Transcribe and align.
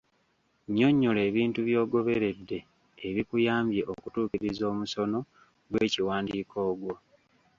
Nnyonnyola 0.67 1.21
ebintu 1.29 1.59
by'ogoberedde 1.67 2.59
ebikuyambye 3.07 3.81
okutuukiriza 3.91 4.63
omusono 4.71 5.19
gw'ekiwandiiko 5.69 6.57
ogwo. 6.71 6.93